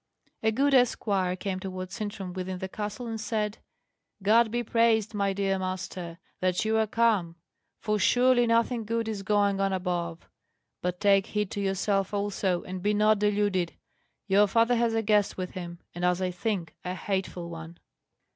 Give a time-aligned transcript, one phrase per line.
[0.41, 3.59] A good esquire came towards Sintram within the castle and said,
[4.23, 7.35] "God be praised, my dear master, that you are come;
[7.79, 10.27] for surely nothing good is going on above.
[10.81, 13.73] But take heed to yourself also, and be not deluded.
[14.27, 17.77] Your father has a guest with him, and, as I think a hateful one."